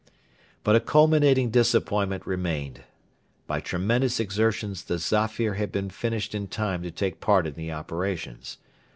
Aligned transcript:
But 0.63 0.75
a 0.75 0.79
culminating 0.79 1.51
disappointment 1.51 2.25
remained. 2.25 2.85
By 3.45 3.59
tremendous 3.59 4.19
exertions 4.19 4.83
the 4.85 4.97
Zafir 4.97 5.53
had 5.53 5.71
been 5.71 5.91
finished 5.91 6.33
in 6.33 6.47
time 6.47 6.81
to 6.81 6.89
take 6.89 7.21
part 7.21 7.45
in 7.45 7.53
the 7.53 7.71
operations. 7.71 8.57